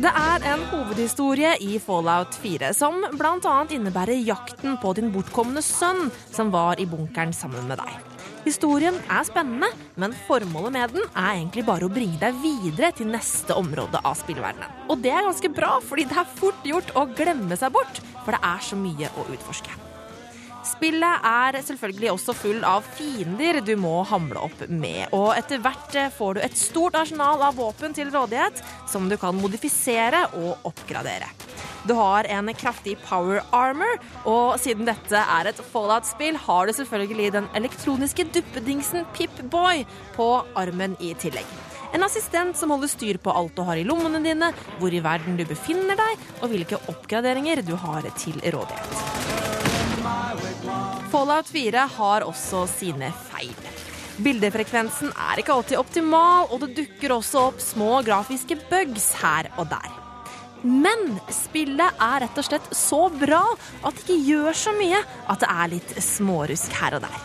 [0.00, 3.56] Det er en hovedhistorie i Fallout 4 som bl.a.
[3.68, 8.09] innebærer jakten på din bortkomne sønn, som var i bunkeren sammen med deg.
[8.40, 9.68] Historien er spennende,
[10.00, 14.16] men formålet med den er egentlig bare å bringe deg videre til neste område av
[14.16, 14.88] spillverdenen.
[14.88, 18.32] Og det er ganske bra, fordi det er fort gjort å glemme seg bort, for
[18.32, 19.89] det er så mye å utforske.
[20.80, 25.96] Spillet er selvfølgelig også full av fiender du må hamle opp med, og etter hvert
[26.16, 31.28] får du et stort arsenal av våpen til rådighet som du kan modifisere og oppgradere.
[31.84, 37.28] Du har en kraftig power armor, og siden dette er et Fallout-spill, har du selvfølgelig
[37.36, 39.84] den elektroniske duppedingsen Pip-Boy
[40.16, 41.58] på armen i tillegg.
[41.92, 45.36] En assistent som holder styr på alt du har i lommene dine, hvor i verden
[45.36, 49.59] du befinner deg, og hvilke oppgraderinger du har til rådighet.
[51.10, 53.54] Fallout 4 har også sine feil.
[54.20, 59.70] Bildefrekvensen er ikke alltid optimal, og det dukker også opp små grafiske bugs her og
[59.72, 59.96] der.
[60.62, 63.42] Men spillet er rett og slett så bra
[63.80, 67.20] at det ikke gjør så mye at det er litt smårusk her og der.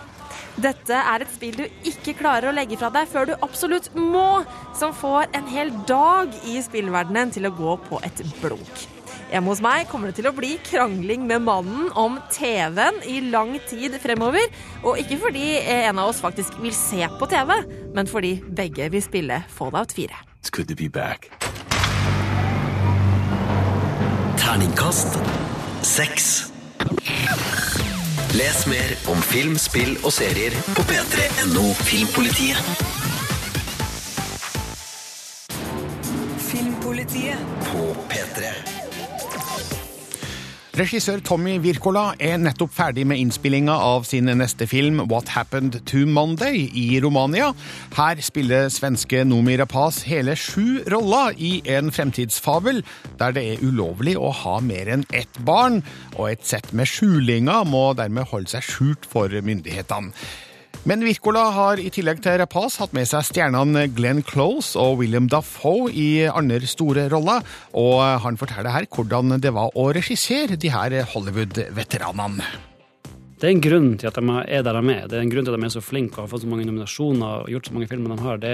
[0.55, 4.45] Dette er et spill du ikke klarer å legge fra deg før du absolutt må,
[4.79, 8.85] som får en hel dag i spillverdenen til å gå på et blunk.
[9.31, 13.55] Hjemme hos meg kommer det til å bli krangling med mannen om TV-en i lang
[13.69, 14.45] tid fremover.
[14.83, 17.55] Og ikke fordi en av oss faktisk vil se på TV,
[17.97, 20.21] men fordi begge vil spille Fallout 4.
[20.41, 21.31] It's good to be back.
[24.37, 25.17] Terningkast
[25.81, 26.51] 6.
[28.35, 32.61] Les mer om film, spill og serier på p3.no Filmpolitiet.
[32.61, 33.04] Filmpolitiet.
[40.75, 46.01] Regissør Tommy Wirkola er nettopp ferdig med innspillinga av sin neste film What Happened to
[46.03, 47.53] Monday i Romania.
[47.95, 52.81] Her spiller svenske Nomi Rapace hele sju roller i en fremtidsfabel
[53.21, 55.79] der det er ulovlig å ha mer enn ett barn,
[56.17, 60.11] og et sett med skjulinger må dermed holde seg skjult for myndighetene.
[60.85, 65.25] Men Wirkola har i tillegg til Rapace hatt med seg stjernene Glenn Close og William
[65.25, 67.41] Dafoe i andre store roller,
[67.73, 72.45] og han forteller her hvordan det var å regissere de her Hollywood-veteranene.
[73.41, 75.09] Det er en grunn til at de er der de er.
[75.09, 76.69] Det er en grunn til at de er så flinke og har fått så mange
[76.69, 78.45] nominasjoner og gjort så mange filmer de har.
[78.45, 78.53] Det,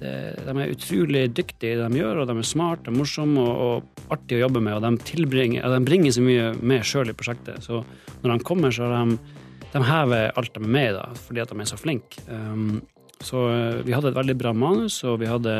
[0.00, 0.16] det,
[0.48, 4.16] de er utrolig dyktige i det de gjør, og de er smarte morsomme og, og
[4.16, 4.80] artige å jobbe med.
[4.80, 7.60] Og de, de bringer så mye med sjøl i prosjektet.
[7.68, 7.84] Så
[8.24, 9.41] når de kommer, så har de
[9.72, 12.24] de hever alt de er med i, da, fordi at de er så flinke.
[12.28, 12.82] Um,
[13.22, 15.54] så uh, vi hadde et veldig bra manus, og vi hadde,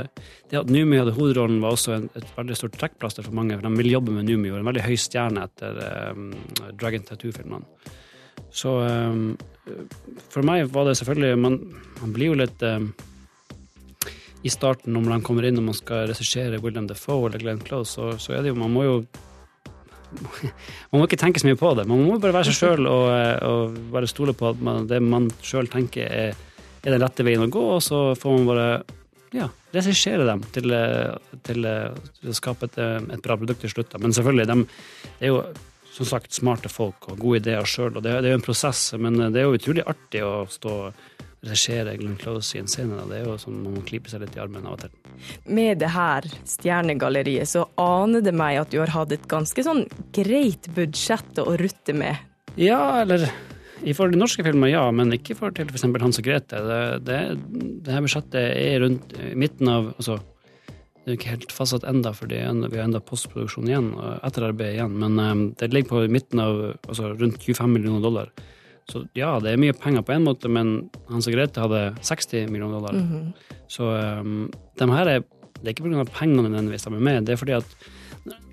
[0.51, 3.69] det at Numi hadde hovedrollen, var også en, et veldig stort trekkplaster for mange, for
[3.69, 5.81] de vil jobbe med Numi, og en veldig høy stjerne etter
[6.13, 6.31] um,
[6.81, 7.65] Dragon Tattoo-filmene.
[8.53, 9.33] Så um,
[10.33, 11.59] for meg var det selvfølgelig Man,
[12.03, 12.91] man blir jo litt um,
[14.43, 17.95] I starten, når man kommer inn og man skal regissere William Defoe eller Glenn Close,
[17.95, 18.97] så, så er det jo Man må jo
[20.91, 21.87] man må ikke tenke så mye på det.
[21.91, 23.09] Man må bare være seg sjøl og,
[23.49, 26.37] og, bare stole på at man, det man sjøl tenker er,
[26.83, 28.69] er, den rette veien å gå, og så får man bare
[29.33, 30.75] ja, regissere dem til,
[31.47, 31.69] til,
[32.21, 33.97] til å skape et, et, bra produkt til slutt.
[34.03, 35.43] Men selvfølgelig, de er jo
[35.93, 38.87] som sagt smarte folk og gode ideer sjøl, og det, det, er jo en prosess,
[39.01, 40.77] men det er jo utrolig artig å stå
[41.43, 42.97] regissere Glenn Close i en scene.
[42.99, 43.07] Da.
[43.11, 44.93] Det er jo sånn man må klype seg litt i armen av og til.
[45.51, 49.85] Med det her stjernegalleriet så aner det meg at du har hatt et ganske sånn
[50.15, 52.29] greit budsjett å rutte med.
[52.61, 53.27] Ja, eller
[53.83, 55.87] i forhold til norske filmer, ja, men ikke i forhold til f.eks.
[55.89, 56.61] For Hans og Grete.
[56.69, 57.23] Det, det,
[57.83, 60.21] det her budsjettet er rundt midten av altså,
[61.03, 64.93] det er ikke helt fastsatt enda, for vi har enda postproduksjon igjen, og etterarbeid igjen.
[65.03, 68.31] Men um, det ligger på midten av altså rundt 25 millioner dollar.
[68.91, 72.51] Så ja, det er mye penger på en måte, men Hans og Grete hadde 60
[72.51, 72.93] millioner dollar.
[72.93, 73.57] Mm -hmm.
[73.69, 73.85] Så
[74.21, 75.23] um, de her er
[75.63, 76.05] Det er ikke pga.
[76.05, 77.65] pengene nødvendigvis de er med, det er fordi at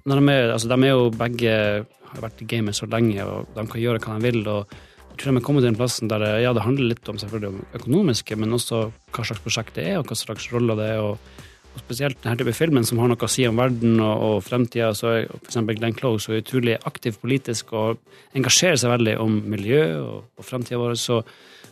[0.05, 3.67] de er, altså de er jo begge har vært i gamet så lenge, og de
[3.67, 4.47] kan gjøre hva de vil.
[4.47, 4.67] og
[5.09, 7.49] jeg tror de er kommet til den plassen der ja, det handler litt om selvfølgelig
[7.49, 10.99] om økonomiske, men også hva slags prosjekt det er, og hva slags roller det er.
[10.99, 11.17] og
[11.75, 14.91] og spesielt denne type filmen som har noe å si om verden og, og fremtida,
[14.97, 15.59] så er f.eks.
[15.69, 17.99] Glenn Close er utrolig aktiv politisk og
[18.37, 20.97] engasjerer seg veldig om miljø og, og fremtida vår.
[20.99, 21.21] Så,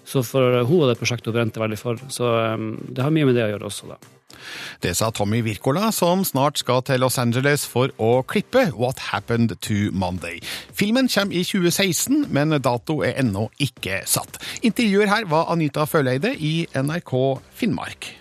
[0.08, 2.06] så, for hun og det prosjektet hun brente veldig for.
[2.14, 4.00] Så um, det har mye med det å gjøre også, da.
[4.84, 9.56] Det sa Tommy Wirkola, som snart skal til Los Angeles for å klippe What Happened
[9.66, 10.40] to Monday.
[10.78, 14.40] Filmen kommer i 2016, men dato er ennå ikke satt.
[14.62, 17.14] Intervjuer her var Anita Føleide i NRK
[17.58, 18.12] Finnmark.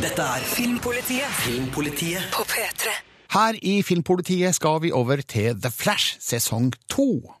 [0.00, 1.26] Dette er Filmpolitiet.
[1.44, 2.88] Filmpolitiet På P3.
[3.30, 7.34] Her i Filmpolitiet skal vi over til The Flash sesong to.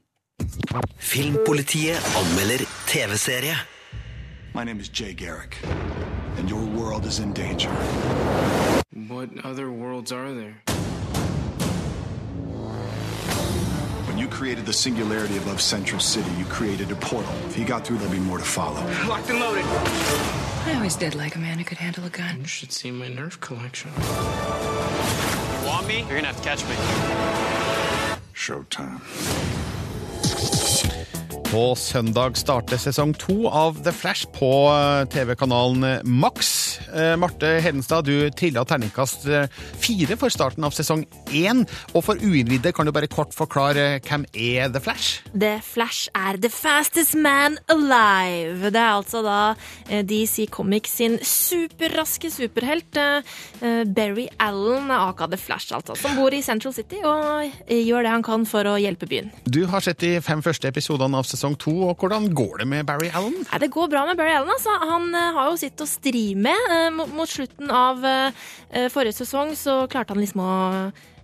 [0.98, 3.56] Filmpolitiet anmelder TV-serie.
[4.54, 5.64] My name is Jay Garrick,
[6.38, 7.70] and your world is in danger.
[9.08, 10.54] What other worlds are there?
[14.08, 17.32] When you created the singularity above Central City, you created a portal.
[17.48, 18.82] If he got through, there'll be more to follow.
[19.08, 19.64] Locked and loaded.
[20.66, 22.40] I always did like a man who could handle a gun.
[22.40, 23.90] You should see my nerve collection.
[23.96, 26.00] You want me?
[26.00, 26.74] You're gonna have to catch me.
[28.34, 29.59] Showtime.
[31.50, 34.70] På søndag starter sesong to av The Flash på
[35.10, 36.78] TV-kanalen Max.
[36.94, 39.48] Eh, Marte Hedenstad, du trilla terningkast eh,
[39.82, 41.02] fire for starten av sesong
[41.34, 41.64] én.
[41.90, 45.24] Og for uinnvidde, kan du bare kort forklare hvem er The Flash?
[45.34, 48.70] The Flash er the fastest man alive.
[48.70, 49.40] Det er altså da
[49.88, 52.94] eh, DC Comics sin superraske superhelt
[53.90, 58.24] Berry Allen, aka The Flash, altså, som bor i Central City og gjør det han
[58.26, 59.30] kan for å hjelpe byen.
[59.50, 62.88] Du har sett de fem første episodene av sesong to, og hvordan går det med
[62.88, 63.38] Barry Allen?
[63.46, 64.52] Nei, det går bra med Barry Allen.
[64.52, 64.74] Altså.
[64.90, 66.68] Han uh, har jo sitt å stri med.
[66.68, 68.50] Uh, mot, slutten av uh,
[68.92, 70.52] forrige sesong så klarte han liksom å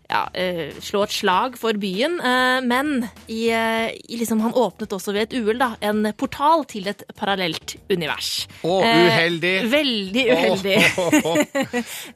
[0.09, 2.19] ja, eh, slå et slag for byen.
[2.21, 6.87] Eh, men i, eh, i liksom, han åpnet også ved et uhell en portal til
[6.91, 8.47] et parallelt univers.
[8.63, 9.55] Å, oh, uheldig.
[9.73, 10.77] veldig uheldig.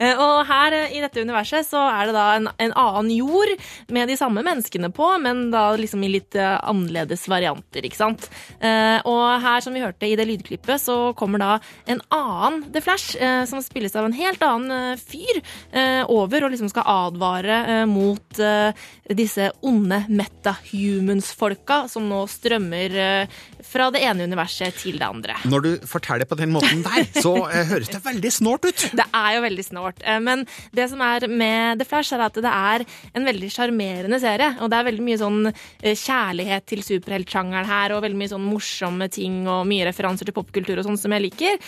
[0.00, 3.50] Eh, og her eh, i dette universet så er det da en, en annen jord
[3.92, 8.29] med de samme menneskene på, men da liksom i litt eh, annerledes varianter, ikke sant.
[8.61, 11.50] Eh, og her, som vi hørte i det lydklippet, så kommer da
[11.90, 16.46] en annen The Flash, eh, som spilles av en helt annen eh, fyr, eh, over
[16.46, 18.72] og liksom skal advare eh, mot eh,
[19.16, 23.38] disse onde metahumans-folka som nå strømmer eh,
[23.70, 25.36] fra det ene universet til det andre.
[25.50, 28.86] Når du forteller på den måten der, så eh, høres det veldig snålt ut.
[28.98, 30.02] Det er jo veldig snålt.
[30.04, 30.44] eh, Men
[30.76, 32.84] det som er med The Flash, er at det er
[33.16, 34.52] en veldig sjarmerende serie.
[34.60, 38.48] Og det er veldig mye sånn eh, kjærlighet til superheltsjangeren her, og veldig mye sånn
[38.50, 41.58] morsomme ting og mye referanser til popkultur og sånn som jeg liker.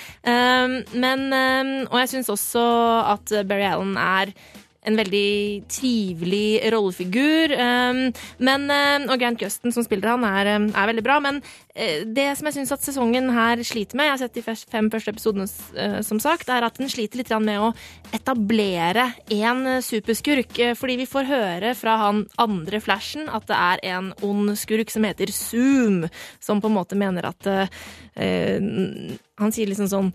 [1.02, 2.62] Men Og jeg syns også
[3.12, 4.32] at Barry Allen er
[4.82, 7.54] en veldig trivelig rollefigur.
[7.54, 8.00] Um,
[8.42, 11.18] men, um, og Grant Guston, som spiller han, er, um, er veldig bra.
[11.22, 14.44] Men uh, det som jeg syns at sesongen her sliter med, jeg har sett de
[14.74, 15.46] fem første episodene,
[15.78, 17.70] uh, som sagt, er at den sliter litt med å
[18.16, 20.58] etablere uh, superskurk.
[20.78, 25.06] Fordi vi får høre fra han andre Flashen at det er en ond skurk som
[25.06, 26.06] heter Zoom,
[26.42, 27.46] som på en måte mener at
[28.12, 30.10] Han sier liksom sånn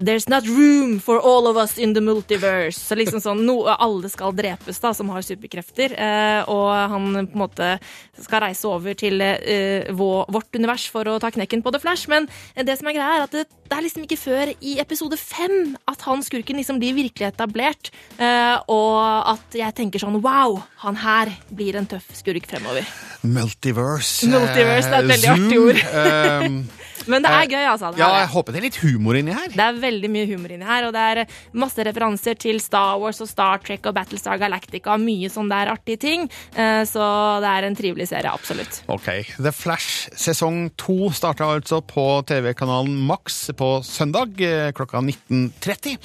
[0.00, 2.78] There's not room for all of us in the multiverse.
[2.80, 5.92] Så liksom sånn, no, Alle skal drepes da, som har superkrefter.
[5.92, 7.68] Eh, og han på en måte
[8.16, 12.08] skal reise over til eh, vår, vårt univers for å ta knekken på The Flash.
[12.08, 15.20] Men det som er greia er at det, det er liksom ikke før i episode
[15.20, 17.92] fem at han skurken liksom blir virkelig etablert.
[18.16, 18.96] Eh, og
[19.36, 22.88] at jeg tenker sånn wow, han her blir en tøff skurk fremover.
[23.20, 24.24] Multiverse.
[24.32, 26.78] Multiverse, det er et veldig Zoom, artig ord.
[27.08, 27.90] Men det eh, er gøy, altså.
[27.94, 29.48] Det Ja, jeg håper det er litt humor inni her.
[29.54, 31.22] Det er veldig mye humor inni her, og det er
[31.56, 34.96] masse referanser til Star Wars og Star Trek og Battlestar Galactica.
[35.00, 36.28] Mye sånn der artige ting.
[36.54, 37.00] Eh, Så
[37.44, 38.80] det er en trivelig serie, absolutt.
[38.90, 39.08] Ok,
[39.38, 45.96] The Flash sesong to starta altså på TV-kanalen Max på søndag eh, klokka 19.30.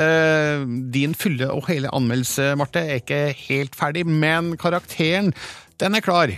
[0.00, 5.32] Eh, Din fulle og hele anmeldelse, Marte, er ikke helt ferdig, men karakteren,
[5.80, 6.34] den er klar.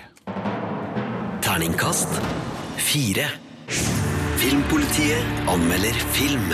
[1.42, 2.20] Terningkast
[2.78, 3.30] fire.
[4.42, 6.48] Filmpolitiet anmelder film.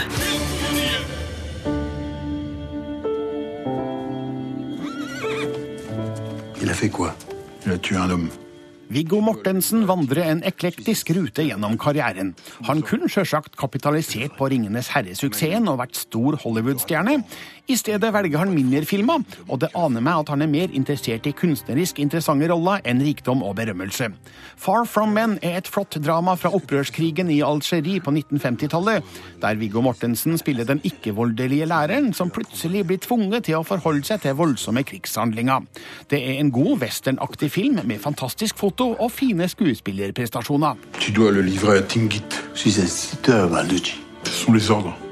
[6.60, 7.14] Il a fait quoi
[7.64, 8.28] Il a tué un homme.
[8.90, 12.34] Viggo Mortensen vandrer en eklektisk rute gjennom karrieren.
[12.68, 17.18] Han kunne sjølsagt kapitalisert på Ringenes herre-suksessen og vært stor Hollywood-stjerne.
[17.68, 21.26] I stedet velger han mindre filmer, og det aner meg at han er mer interessert
[21.28, 24.08] i kunstnerisk interessante roller enn rikdom og berømmelse.
[24.56, 29.04] Far From Men er et flott drama fra opprørskrigen i Algerie på 1950-tallet,
[29.42, 34.22] der Viggo Mortensen spiller den ikke-voldelige læreren som plutselig blir tvunget til å forholde seg
[34.24, 35.66] til voldsomme krigshandlinger.
[36.08, 40.80] Det er en god westernaktig film med fantastisk foto og fine skuespillerprestasjoner.
[41.00, 42.40] Tu dois le livrer à Tingit.
[42.54, 44.00] Si c'est 7 heures, Balducci.
[44.24, 45.07] Ce sont les ordres.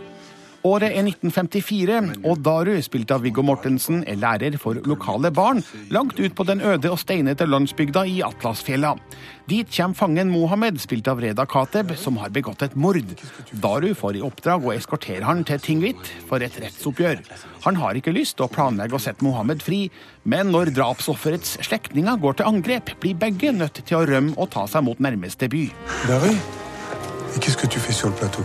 [0.67, 5.61] Året er 1954, og Daru, spilt av Viggo Mortensen, er lærer for lokale barn
[5.95, 8.97] langt ut på den øde og steinete landsbygda i Atlasfjella.
[9.47, 13.15] Dit kommer fangen Mohammed, spilt av Reda Kateb, som har begått et mord.
[13.53, 17.23] Daru får i oppdrag å eskortere han til Tingvit for et rettsoppgjør.
[17.69, 19.85] Han har ikke lyst og planlegger å sette Mohammed fri,
[20.27, 24.67] men når drapsofferets slektninger går til angrep, blir begge nødt til å rømme og ta
[24.71, 25.69] seg mot nærmeste by.
[26.09, 26.35] Barré
[27.37, 28.43] Et qu'est-ce que tu fais sur le plateau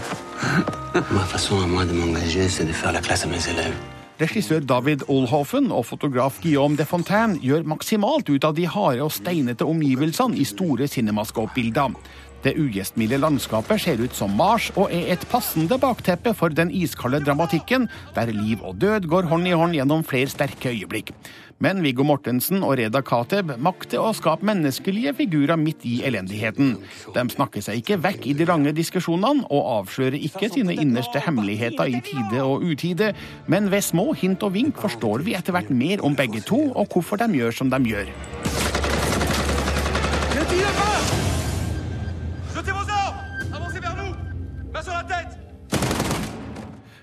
[1.11, 3.77] Ma façon à moi de m'engager, c'est de faire la classe à mes élèves.
[4.19, 9.13] Regissør David Olhofen og fotograf Guillaume de Fontaine gjør maksimalt ut av de harde og
[9.15, 11.95] steinete omgivelsene i store cinemascope-bilder.
[12.43, 17.23] Det ugjestmilde landskapet ser ut som Mars og er et passende bakteppe for den iskalde
[17.25, 21.15] dramatikken, der liv og død går hånd i hånd gjennom flere sterke øyeblikk.
[21.61, 26.73] Men Viggo Mortensen og Reda Kateb makter å skape menneskelige figurer midt i elendigheten.
[27.13, 31.93] De snakker seg ikke vekk i de lange diskusjonene og avslører ikke sine innerste hemmeligheter
[31.93, 33.11] i tide og utide,
[33.45, 36.89] men ved små hint og vink forstår vi etter hvert mer om begge to og
[36.89, 38.09] hvorfor de gjør som de gjør.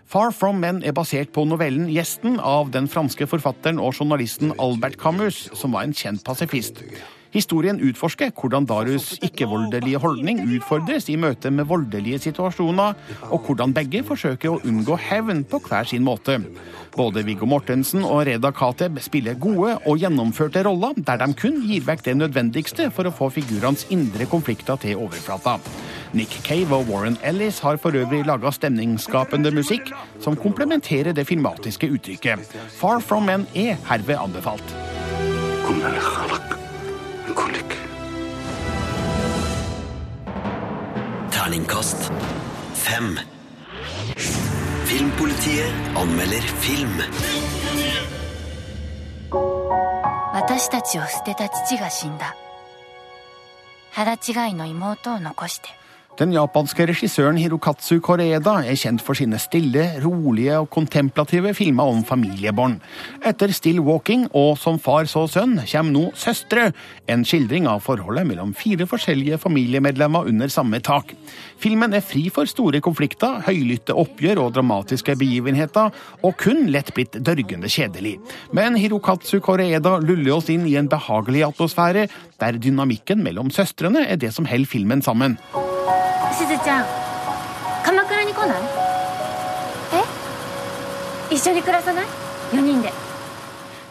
[0.08, 4.96] Far From Men er basert på novellen 'Gjesten' av den franske forfatteren og journalisten Albert
[4.96, 6.80] Camus, som var en kjent pasifist.
[7.34, 12.96] Historien utforsker hvordan Darus ikke-voldelige holdning utfordres i møte med voldelige situasjoner,
[13.28, 16.38] og hvordan begge forsøker å unngå hevn på hver sin måte.
[16.96, 21.84] Både Viggo Mortensen og Reda Kateb spiller gode og gjennomførte roller der de kun gir
[21.86, 25.58] vekk det nødvendigste for å få figurenes indre konflikter til overflata.
[26.16, 29.92] Nick Cave og Warren Ellis har for øvrig laga stemningsskapende musikk
[30.24, 32.56] som komplementerer det filmatiske uttrykket.
[32.80, 34.78] Far From Men er herved anbefalt.
[41.48, 42.12] Terningkast
[42.74, 43.16] fem.
[44.84, 46.90] Filmpolitiet anmelder film.
[50.34, 52.36] 私たちを捨てた父が死んだ
[53.92, 55.70] 腹違いの妹を残して
[56.18, 62.00] Den japanske regissøren Hirokatsu Koreeda er kjent for sine stille, rolige og kontemplative filmer om
[62.02, 62.80] familiebånd.
[63.22, 66.72] Etter Still Walking og Som far så sønn kommer nå Søstre,
[67.06, 71.14] en skildring av forholdet mellom fire forskjellige familiemedlemmer under samme tak.
[71.62, 75.94] Filmen er fri for store konflikter, høylytte oppgjør og dramatiske begivenheter,
[76.26, 78.16] og kun lett blitt dørgende kjedelig.
[78.50, 82.08] Men Hirokatsu Koreeda luller oss inn i en behagelig atmosfære,
[82.42, 85.38] der dynamikken mellom søstrene er det som holder filmen sammen.
[86.32, 86.86] しずちゃん
[87.84, 88.62] 鎌倉に来ない？
[91.30, 91.34] え？
[91.34, 92.06] 一緒に暮らさない
[92.52, 92.92] ？4人で。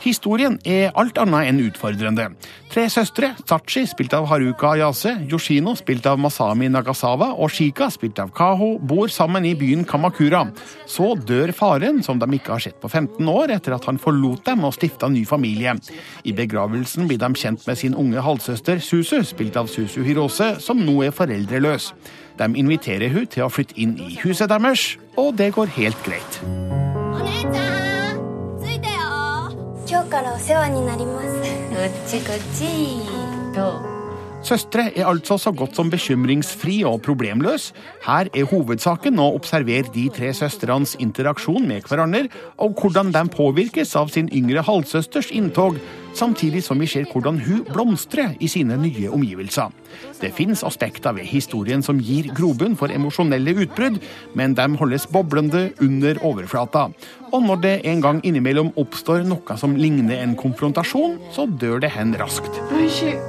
[0.04, 2.28] Historien er alt annet enn utfordrende.
[2.72, 8.20] Tre søstre, Sachi, spilt av Haruka Ayase, Yoshino, spilt av Masami Nagasawa, og Shika, spilt
[8.22, 10.44] av Kaho, bor sammen i byen Kamakura.
[10.86, 14.46] Så dør faren, som de ikke har sett på 15 år, etter at han forlot
[14.48, 15.74] dem og stifta ny familie.
[16.28, 20.84] I begravelsen blir de kjent med sin unge halvsøster Susu, spilt av Susu Hirose, som
[20.84, 21.94] nå er foreldreløs.
[22.38, 27.77] De inviterer hun til å flytte inn i huset deres, og det går helt greit.
[29.89, 31.37] 今日からお世話になりますこ
[31.87, 33.93] っちこっちどう
[34.43, 37.69] Søstre er altså så godt som bekymringsfri og problemløs.
[38.03, 42.27] Her er hovedsaken å observere de tre søstrenes interaksjon med hverandre,
[42.59, 45.79] og hvordan de påvirkes av sin yngre halvsøsters inntog,
[46.17, 49.73] samtidig som vi ser hvordan hun blomstrer i sine nye omgivelser.
[50.21, 53.99] Det fins aspekter ved historien som gir grobunn for emosjonelle utbrudd,
[54.35, 56.89] men de holdes boblende under overflata.
[57.33, 61.93] Og når det en gang innimellom oppstår noe som ligner en konfrontasjon, så dør det
[61.97, 62.53] hen raskt.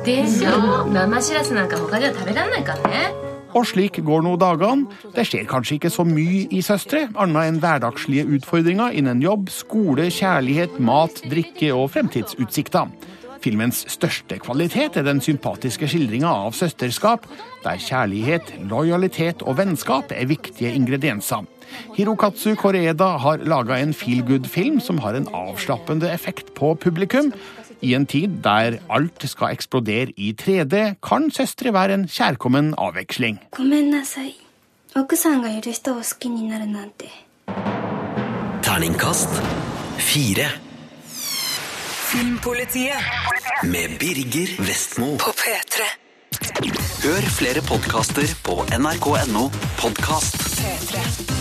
[0.04, 3.27] でしょ生しらすなんか他では食べられないからね
[3.59, 4.87] og slik går nå dagene.
[5.17, 10.07] Det skjer kanskje ikke så mye i Søstre, annet enn hverdagslige utfordringer innen jobb, skole,
[10.15, 12.93] kjærlighet, mat, drikke og fremtidsutsikter.
[13.43, 17.27] Filmens største kvalitet er den sympatiske skildringa av søsterskap,
[17.65, 21.47] der kjærlighet, lojalitet og vennskap er viktige ingredienser.
[21.95, 27.33] Hirokatsu Koreeda har laga en feel good-film som har en avslappende effekt på publikum.
[27.81, 33.39] I en tid der alt skal eksplodere i 3D, kan søstre være en kjærkommen avveksling.
[38.63, 39.39] Terningkast
[39.99, 40.51] fire.
[42.09, 43.09] Filmpolitiet
[43.63, 45.89] med Birger Vestmo på P3.
[47.05, 49.49] Hør flere podkaster på nrk.no
[49.79, 50.41] podkast.
[50.93, 51.38] 3